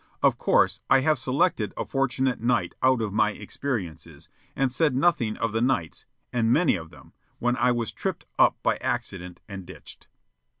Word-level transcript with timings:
Of 0.23 0.39
course, 0.39 0.81
I 0.89 1.01
have 1.01 1.19
selected 1.19 1.75
a 1.77 1.85
fortunate 1.85 2.39
night 2.41 2.73
out 2.81 3.01
of 3.03 3.13
my 3.13 3.33
experiences, 3.33 4.29
and 4.55 4.71
said 4.71 4.95
nothing 4.95 5.37
of 5.37 5.51
the 5.53 5.61
nights 5.61 6.05
and 6.33 6.51
many 6.51 6.73
of 6.75 6.89
them 6.89 7.13
when 7.37 7.55
I 7.57 7.71
was 7.71 7.91
tripped 7.93 8.25
up 8.39 8.57
by 8.63 8.77
accident 8.77 9.41
and 9.47 9.63
ditched. 9.63 10.07